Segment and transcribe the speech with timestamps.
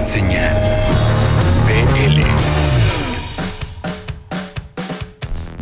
[0.00, 0.79] Señal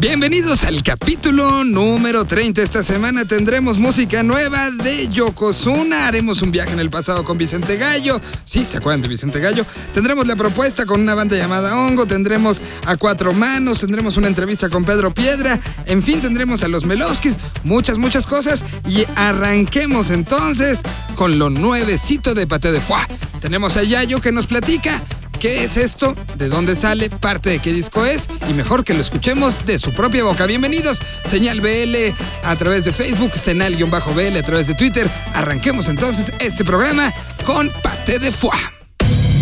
[0.00, 2.62] Bienvenidos al capítulo número 30.
[2.62, 6.06] Esta semana tendremos música nueva de Yokozuna.
[6.06, 8.20] Haremos un viaje en el pasado con Vicente Gallo.
[8.44, 9.66] Sí, ¿se acuerdan de Vicente Gallo?
[9.92, 12.06] Tendremos la propuesta con una banda llamada Hongo.
[12.06, 13.80] Tendremos a Cuatro Manos.
[13.80, 15.58] Tendremos una entrevista con Pedro Piedra.
[15.86, 17.36] En fin, tendremos a los Meloskis.
[17.64, 18.64] Muchas, muchas cosas.
[18.88, 20.82] Y arranquemos entonces
[21.16, 23.02] con lo nuevecito de Pate de Foie.
[23.40, 25.02] Tenemos a Yayo que nos platica
[25.38, 26.16] ¿Qué es esto?
[26.34, 27.10] ¿De dónde sale?
[27.10, 28.28] ¿Parte de qué disco es?
[28.48, 30.46] Y mejor que lo escuchemos de su propia boca.
[30.46, 35.08] Bienvenidos, Señal BL a través de Facebook, Senal-BL a través de Twitter.
[35.34, 38.58] Arranquemos entonces este programa con Pate de Foie.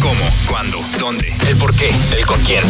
[0.01, 0.21] ¿Cómo?
[0.48, 0.85] ¿Cuándo?
[0.98, 1.33] ¿Dónde?
[1.47, 1.91] ¿El por qué?
[2.15, 2.63] ¿El con quién?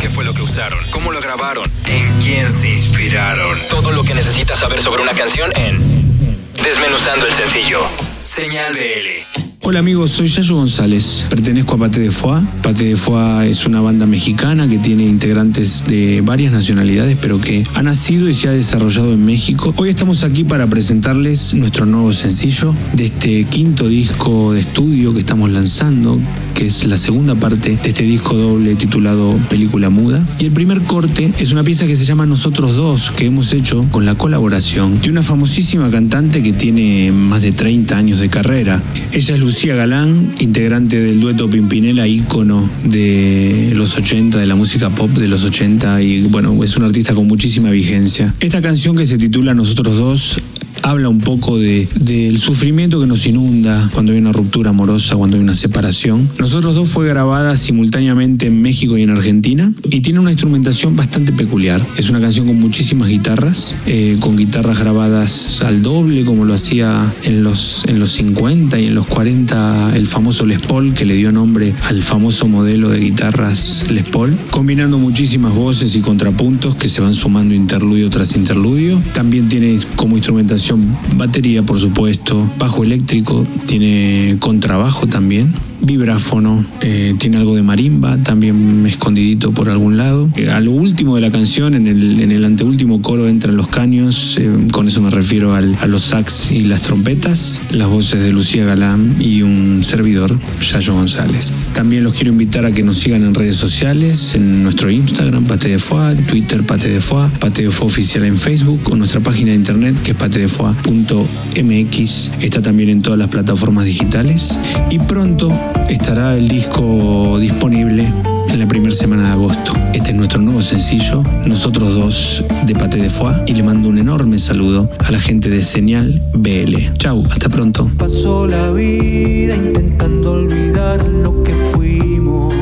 [0.00, 0.78] ¿Qué fue lo que usaron?
[0.90, 1.70] ¿Cómo lo grabaron?
[1.86, 3.58] ¿En quién se inspiraron?
[3.68, 7.80] Todo lo que necesitas saber sobre una canción en Desmenuzando el sencillo.
[8.24, 9.31] Señal BL.
[9.64, 12.42] Hola amigos, soy Yayo González, pertenezco a Pate de Foie.
[12.64, 17.62] Pate de Foie es una banda mexicana que tiene integrantes de varias nacionalidades, pero que
[17.74, 19.72] ha nacido y se ha desarrollado en México.
[19.76, 25.20] Hoy estamos aquí para presentarles nuestro nuevo sencillo de este quinto disco de estudio que
[25.20, 26.18] estamos lanzando,
[26.56, 30.26] que es la segunda parte de este disco doble titulado Película Muda.
[30.40, 33.86] Y el primer corte es una pieza que se llama Nosotros Dos, que hemos hecho
[33.92, 38.82] con la colaboración de una famosísima cantante que tiene más de 30 años de carrera.
[39.12, 44.88] Ella es Lucía Galán, integrante del dueto Pimpinela, ícono de los 80, de la música
[44.88, 48.34] pop de los 80 y bueno, es una artista con muchísima vigencia.
[48.40, 50.42] Esta canción que se titula Nosotros Dos
[50.82, 55.36] habla un poco de, del sufrimiento que nos inunda cuando hay una ruptura amorosa, cuando
[55.36, 56.28] hay una separación.
[56.38, 61.32] Nosotros dos fue grabada simultáneamente en México y en Argentina y tiene una instrumentación bastante
[61.32, 61.86] peculiar.
[61.96, 67.12] Es una canción con muchísimas guitarras, eh, con guitarras grabadas al doble, como lo hacía
[67.24, 71.14] en los, en los 50 y en los 40 el famoso Les Paul, que le
[71.14, 76.88] dio nombre al famoso modelo de guitarras Les Paul, combinando muchísimas voces y contrapuntos que
[76.88, 79.00] se van sumando interludio tras interludio.
[79.14, 80.71] También tiene como instrumentación
[81.16, 88.86] batería, por supuesto, bajo eléctrico, tiene contrabajo también vibráfono, eh, tiene algo de marimba, también
[88.86, 90.30] escondidito por algún lado.
[90.36, 93.68] Eh, a lo último de la canción, en el, en el anteúltimo coro entran los
[93.68, 98.22] caños, eh, con eso me refiero al, a los sax y las trompetas, las voces
[98.22, 101.52] de Lucía Galán y un servidor, Yayo González.
[101.72, 105.68] También los quiero invitar a que nos sigan en redes sociales, en nuestro Instagram, Pate
[105.68, 109.50] de Foie, Twitter, Pate de Foie, Pate de Foie oficial en Facebook, o nuestra página
[109.50, 112.32] de internet que es patedefoie.mx.
[112.40, 114.56] Está también en todas las plataformas digitales.
[114.90, 115.52] Y pronto
[115.88, 118.06] estará el disco disponible
[118.48, 119.72] en la primera semana de agosto.
[119.92, 123.98] Este es nuestro nuevo sencillo, Nosotros dos de Pate de Foie, y le mando un
[123.98, 126.92] enorme saludo a la gente de Señal BL.
[126.98, 127.90] Chau, hasta pronto.
[127.96, 132.52] Pasó la vida intentando olvidar lo que fuimos,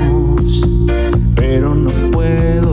[1.34, 2.70] pero no puedo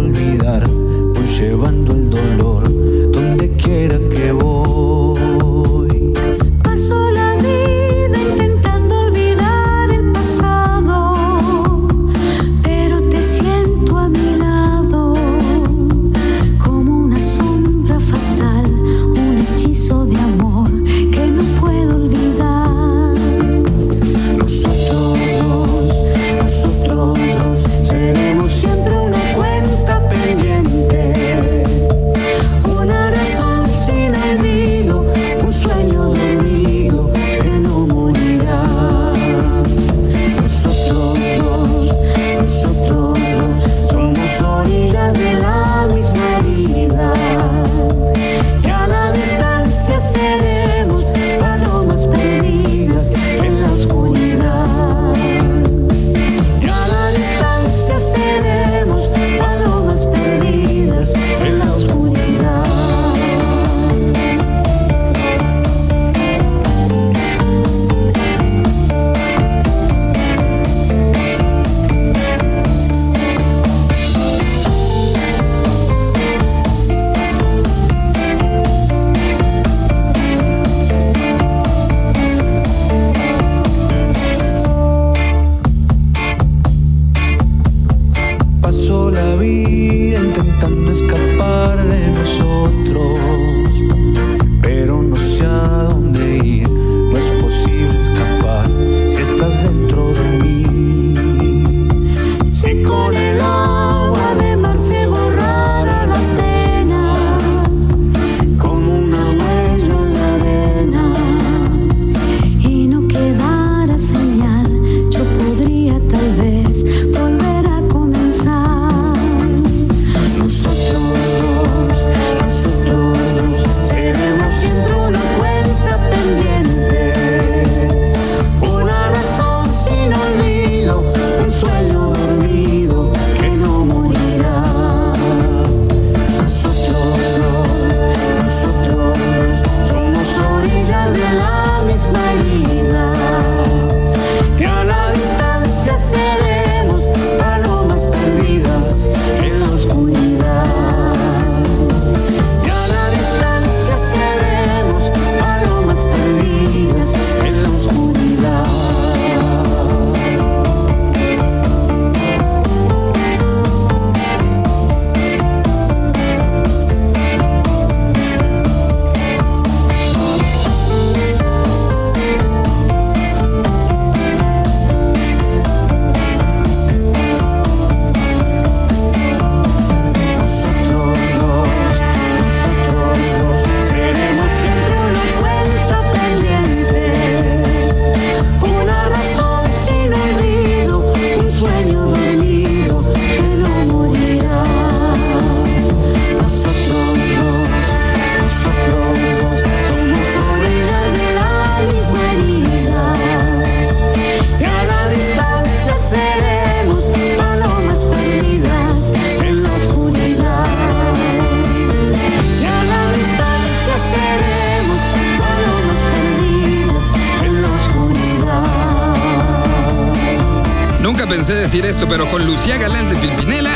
[221.30, 223.74] Pensé decir esto, pero con Lucía Galán de Pimpinela,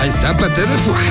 [0.00, 1.10] ahí está Pate de Foie.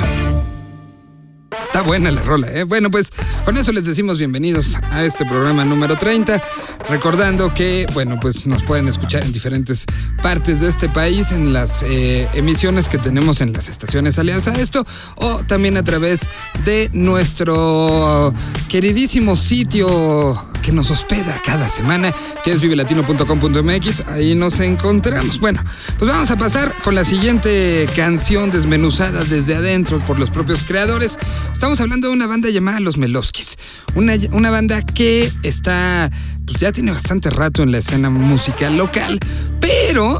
[1.65, 2.63] Está buena la rola, ¿eh?
[2.63, 3.11] Bueno, pues
[3.43, 6.41] con eso les decimos bienvenidos a este programa número 30.
[6.89, 9.85] Recordando que, bueno, pues nos pueden escuchar en diferentes
[10.21, 14.85] partes de este país, en las eh, emisiones que tenemos en las estaciones Alianza Esto,
[15.15, 16.29] o también a través
[16.63, 18.31] de nuestro
[18.69, 22.11] queridísimo sitio que nos hospeda cada semana,
[22.43, 24.03] que es vivelatino.com.mx.
[24.07, 25.39] Ahí nos encontramos.
[25.39, 25.63] Bueno,
[25.99, 31.19] pues vamos a pasar con la siguiente canción desmenuzada desde adentro por los propios creadores.
[31.53, 33.57] Estamos hablando de una banda llamada Los Meloskis.
[33.93, 36.09] Una, una banda que está,
[36.47, 39.19] pues ya tiene bastante rato en la escena musical local,
[39.61, 40.19] pero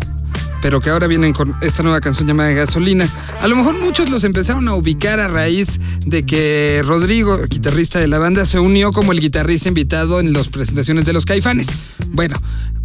[0.66, 3.08] pero que ahora vienen con esta nueva canción llamada Gasolina.
[3.40, 5.78] A lo mejor muchos los empezaron a ubicar a raíz
[6.08, 10.50] de que Rodrigo, guitarrista de la banda, se unió como el guitarrista invitado en las
[10.50, 11.68] presentaciones de los Caifanes.
[12.14, 12.36] Bueno,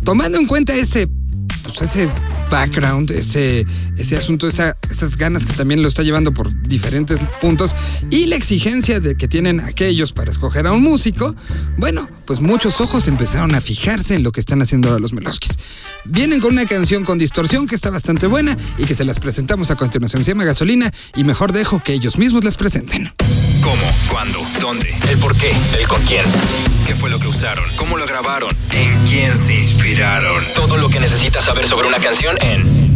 [0.04, 1.08] tomando en cuenta ese,
[1.62, 2.10] pues ese
[2.50, 3.64] background, ese,
[3.96, 7.74] ese asunto, esa- esas ganas que también lo está llevando por diferentes puntos
[8.10, 11.34] y la exigencia de que tienen aquellos para escoger a un músico,
[11.78, 15.52] bueno, pues muchos ojos empezaron a fijarse en lo que están haciendo ahora los Meloskis.
[16.04, 19.70] Vienen con una canción con distorsión que está bastante buena y que se las presentamos
[19.70, 20.24] a continuación.
[20.24, 23.12] Se llama Gasolina y mejor dejo que ellos mismos las presenten.
[23.62, 23.82] ¿Cómo?
[24.10, 24.40] ¿Cuándo?
[24.60, 24.94] ¿Dónde?
[25.08, 25.52] ¿El por qué?
[25.78, 26.24] ¿El con quién?
[26.86, 27.64] ¿Qué fue lo que usaron?
[27.76, 28.56] ¿Cómo lo grabaron?
[28.72, 30.42] ¿En quién se inspiraron?
[30.54, 32.90] Todo lo que necesitas saber sobre una canción en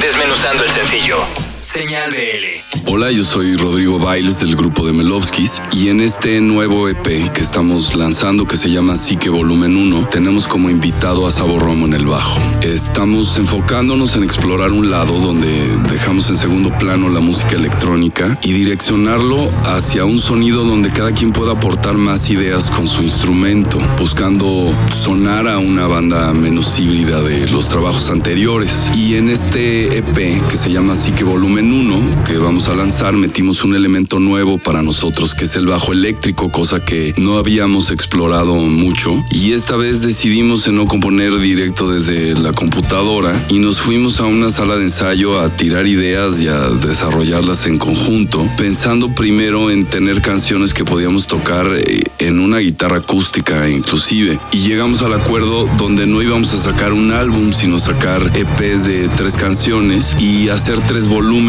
[0.00, 1.16] Desmenuzando el sencillo.
[1.62, 2.82] Señal BL.
[2.86, 7.40] Hola, yo soy Rodrigo Bailes del grupo de Melovskis y en este nuevo EP que
[7.40, 11.94] estamos lanzando que se llama Psique Volumen 1 tenemos como invitado a Sabo Romo en
[11.94, 12.40] el bajo.
[12.62, 15.48] Estamos enfocándonos en explorar un lado donde
[15.88, 21.30] dejamos en segundo plano la música electrónica y direccionarlo hacia un sonido donde cada quien
[21.30, 27.48] pueda aportar más ideas con su instrumento, buscando sonar a una banda menos híbrida de
[27.48, 28.90] los trabajos anteriores.
[28.96, 33.62] Y en este EP que se llama Psique Volumen 1 que vamos a lanzar metimos
[33.62, 38.54] un elemento nuevo para nosotros que es el bajo eléctrico, cosa que no habíamos explorado
[38.54, 39.22] mucho.
[39.30, 44.24] Y esta vez decidimos en no componer directo desde la computadora y nos fuimos a
[44.24, 49.84] una sala de ensayo a tirar ideas y a desarrollarlas en conjunto, pensando primero en
[49.84, 54.38] tener canciones que podíamos tocar eh, en una guitarra acústica inclusive.
[54.52, 59.08] Y llegamos al acuerdo donde no íbamos a sacar un álbum, sino sacar EPs de
[59.16, 61.41] tres canciones y hacer tres volúmenes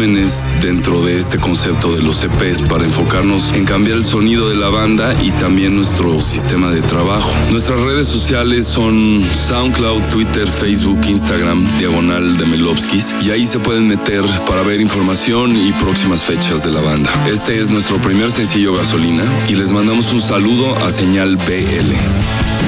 [0.60, 4.68] dentro de este concepto de los EPs para enfocarnos en cambiar el sonido de la
[4.68, 7.30] banda y también nuestro sistema de trabajo.
[7.52, 13.86] Nuestras redes sociales son SoundCloud, Twitter, Facebook, Instagram, diagonal de Melovskis y ahí se pueden
[13.86, 17.10] meter para ver información y próximas fechas de la banda.
[17.30, 22.63] Este es nuestro primer sencillo Gasolina y les mandamos un saludo a Señal BL.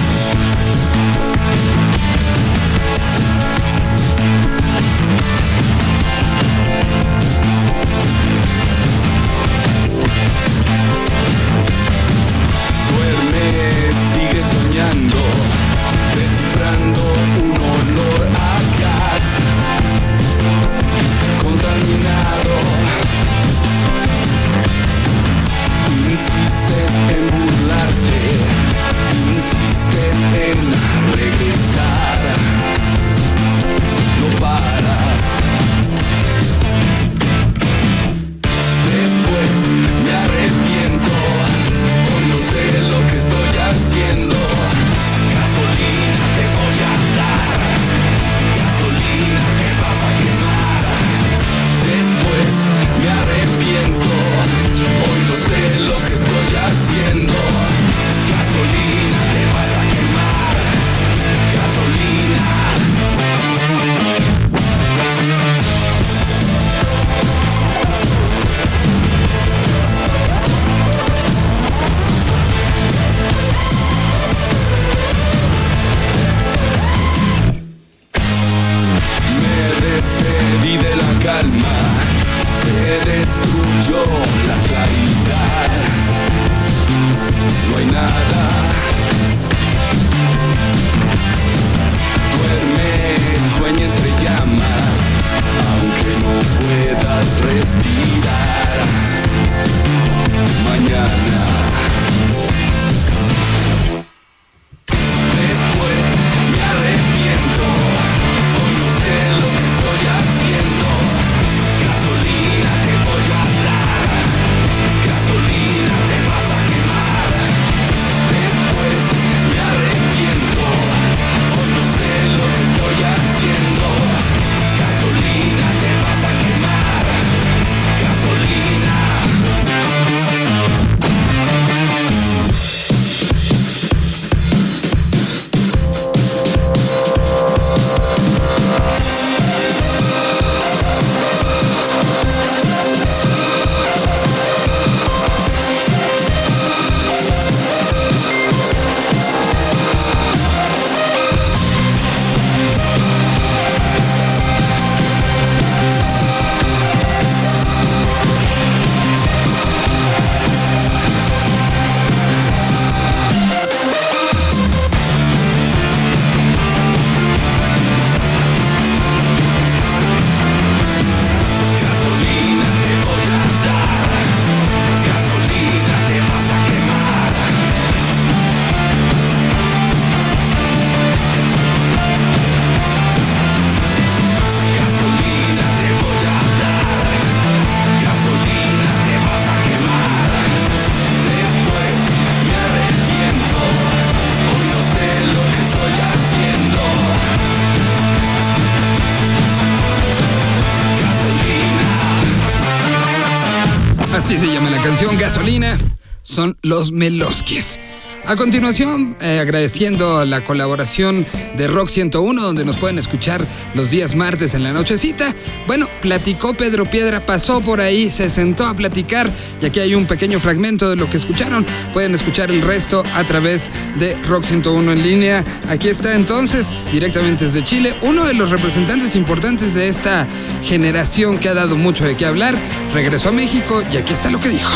[205.37, 205.77] Gasolina.
[206.23, 207.79] Son los Meloskis.
[208.25, 211.27] A continuación, eh, agradeciendo la colaboración
[211.59, 215.35] de Rock 101, donde nos pueden escuchar los días martes en la nochecita.
[215.67, 220.07] Bueno, platicó Pedro Piedra, pasó por ahí, se sentó a platicar y aquí hay un
[220.07, 221.67] pequeño fragmento de lo que escucharon.
[221.93, 225.45] Pueden escuchar el resto a través de Rock 101 en línea.
[225.69, 230.27] Aquí está entonces, directamente desde Chile, uno de los representantes importantes de esta
[230.65, 232.59] generación que ha dado mucho de qué hablar.
[232.95, 234.73] Regresó a México y aquí está lo que dijo.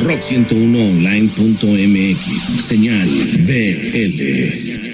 [0.00, 2.66] rock101online.mx.
[2.66, 3.08] Señal
[3.46, 4.87] BL.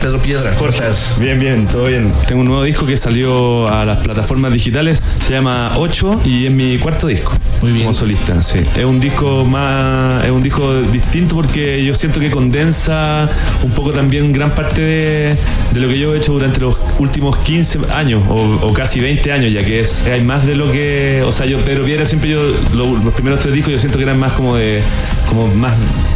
[0.00, 1.16] Pedro Piedra, cortas.
[1.20, 2.12] Bien, bien, todo bien.
[2.28, 5.02] Tengo un nuevo disco que salió a las plataformas digitales.
[5.20, 7.32] Se llama 8 y es mi cuarto disco.
[7.62, 7.84] Muy bien.
[7.86, 8.60] Como solista, sí.
[8.76, 10.24] Es un disco más.
[10.24, 13.28] Es un disco distinto porque yo siento que condensa
[13.62, 15.36] un poco también gran parte de,
[15.72, 18.36] de lo que yo he hecho durante los últimos 15 años o,
[18.66, 21.22] o casi 20 años, ya que es, hay más de lo que.
[21.26, 22.42] O sea, yo, Pedro Piedra siempre yo.
[22.74, 24.82] lo- los primeros tres discos yo siento que eran más como de.
[25.28, 25.72] como más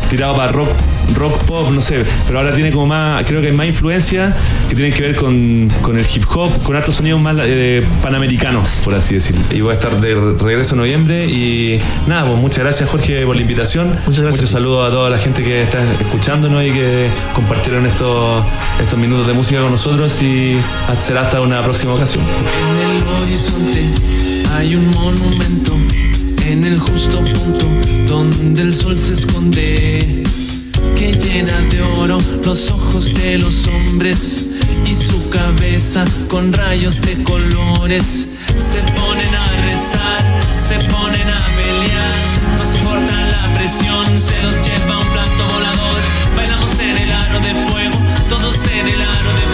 [0.09, 0.69] tirado para rock
[1.15, 4.37] rock pop, no sé, pero ahora tiene como más, creo que hay más influencia
[4.69, 8.81] que tienen que ver con, con el hip hop, con hartos sonidos más eh, panamericanos,
[8.85, 9.43] por así decirlo.
[9.51, 13.25] Y voy a estar de re- regreso en noviembre y nada, pues muchas gracias Jorge
[13.25, 13.89] por la invitación.
[14.07, 14.41] Muchas gracias.
[14.43, 18.45] Muchos saludos a toda la gente que está escuchándonos y que compartieron estos,
[18.81, 20.57] estos minutos de música con nosotros y
[21.01, 22.25] será hasta una próxima ocasión.
[22.61, 23.85] En el horizonte
[24.55, 25.77] hay un monumento
[26.47, 27.67] en el justo punto
[28.07, 30.20] donde el sol se esconde
[31.13, 34.51] llena de oro los ojos de los hombres
[34.85, 38.29] y su cabeza con rayos de colores.
[38.57, 44.99] Se ponen a rezar, se ponen a pelear, no soportan la presión, se los lleva
[44.99, 46.01] un plato volador,
[46.37, 47.99] bailamos en el aro de fuego,
[48.29, 49.50] todos en el aro de fuego,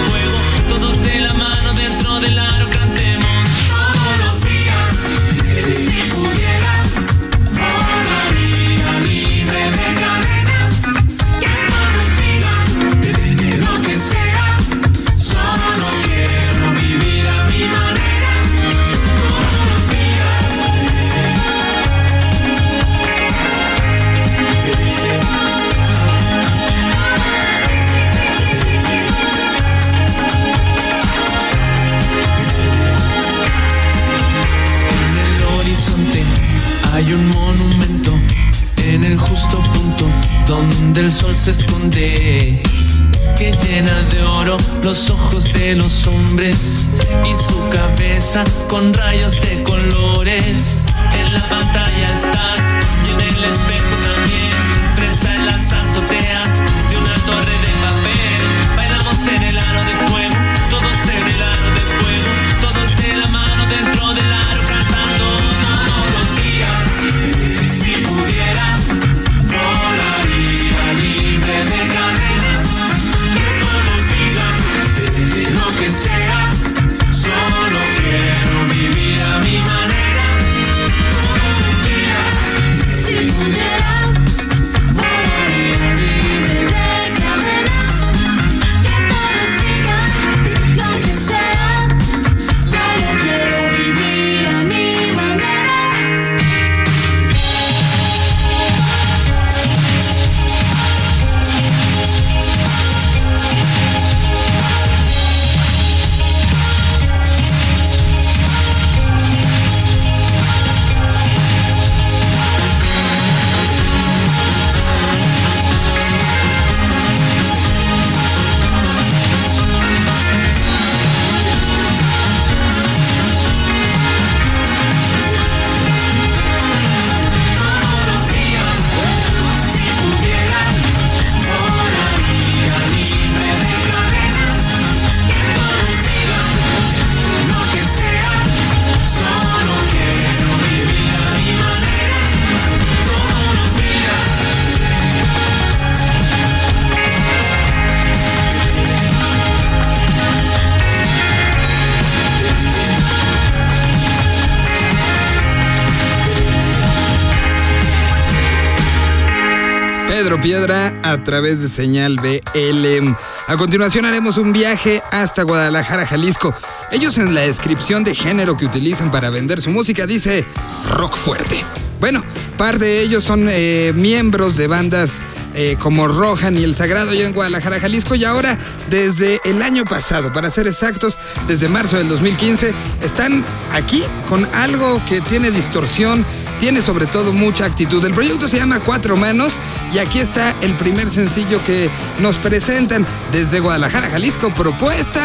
[160.40, 163.14] Piedra a través de señal BL.
[163.46, 166.54] A continuación haremos un viaje hasta Guadalajara, Jalisco.
[166.90, 170.44] Ellos en la descripción de género que utilizan para vender su música dice
[170.88, 171.64] rock fuerte.
[172.00, 172.22] Bueno,
[172.58, 175.22] par de ellos son eh, miembros de bandas
[175.54, 178.58] eh, como Rohan y El Sagrado allá en Guadalajara, Jalisco y ahora
[178.90, 181.18] desde el año pasado, para ser exactos,
[181.48, 186.26] desde marzo del 2015, están aquí con algo que tiene distorsión,
[186.58, 188.04] tiene sobre todo mucha actitud.
[188.04, 189.60] El proyecto se llama Cuatro Manos
[189.92, 191.90] y aquí está el primer sencillo que
[192.20, 195.22] nos presentan desde Guadalajara, Jalisco, propuesta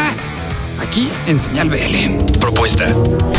[0.81, 2.39] aquí en Señal BL.
[2.39, 2.85] Propuesta.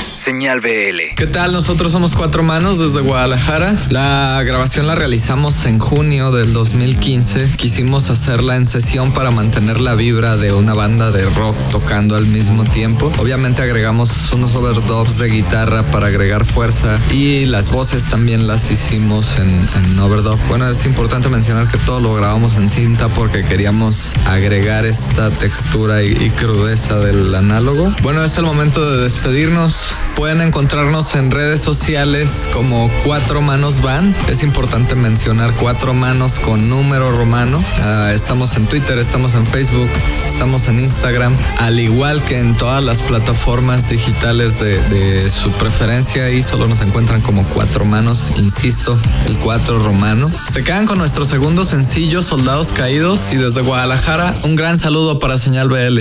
[0.00, 1.14] Señal BL.
[1.16, 1.52] ¿Qué tal?
[1.52, 3.74] Nosotros somos Cuatro Manos desde Guadalajara.
[3.90, 7.56] La grabación la realizamos en junio del 2015.
[7.56, 12.26] Quisimos hacerla en sesión para mantener la vibra de una banda de rock tocando al
[12.26, 13.10] mismo tiempo.
[13.18, 19.38] Obviamente agregamos unos overdubs de guitarra para agregar fuerza y las voces también las hicimos
[19.38, 20.38] en, en overdub.
[20.48, 26.02] Bueno, es importante mencionar que todo lo grabamos en cinta porque queríamos agregar esta textura
[26.04, 27.94] y, y crudeza del análogo.
[28.02, 29.96] Bueno, es el momento de despedirnos.
[30.14, 34.14] Pueden encontrarnos en redes sociales como Cuatro Manos Band.
[34.28, 37.64] Es importante mencionar Cuatro Manos con número romano.
[37.80, 39.88] Ah, estamos en Twitter, estamos en Facebook,
[40.24, 46.30] estamos en Instagram, al igual que en todas las plataformas digitales de, de su preferencia.
[46.30, 50.30] Y solo nos encuentran como Cuatro Manos, insisto, el Cuatro Romano.
[50.44, 53.32] Se quedan con nuestro segundo sencillo, Soldados Caídos.
[53.32, 56.00] Y desde Guadalajara, un gran saludo para Señal BL.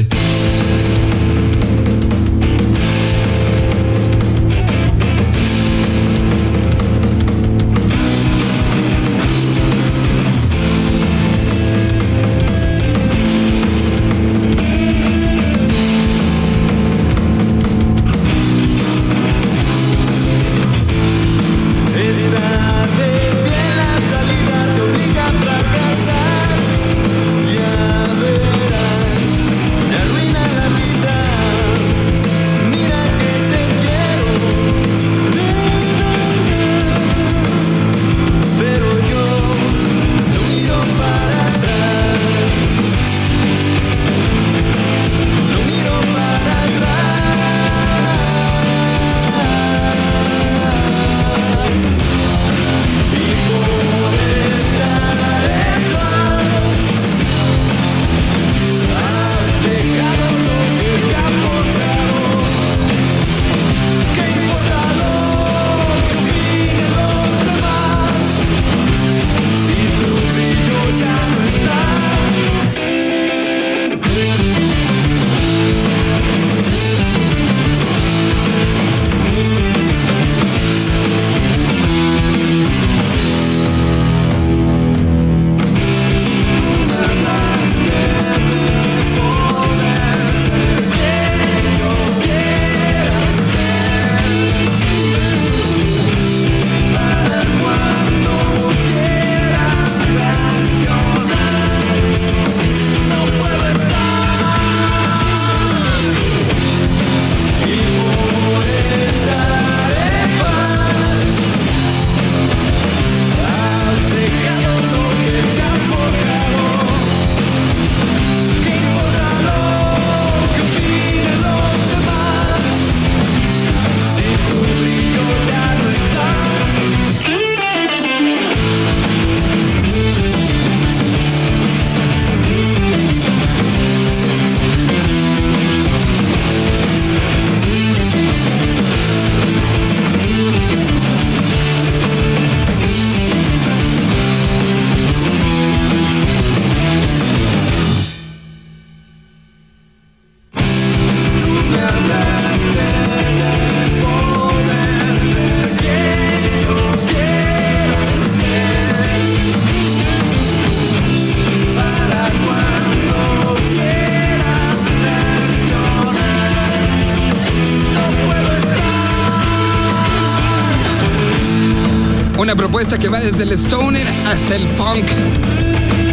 [173.41, 175.05] El stoner hasta el punk.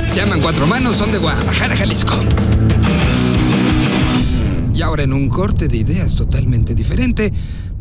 [0.09, 2.15] Se llaman Cuatro Manos, son de Guadalajara, Jalisco.
[4.73, 7.33] Y ahora en un corte de ideas totalmente diferente,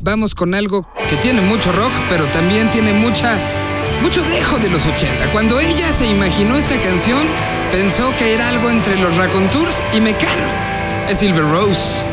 [0.01, 3.39] vamos con algo que tiene mucho rock, pero también tiene mucha
[4.01, 5.31] mucho dejo de los 80.
[5.31, 7.25] Cuando ella se imaginó esta canción,
[7.71, 11.07] pensó que era algo entre los Raconteurs y Mecano.
[11.07, 12.03] Es Silver Rose.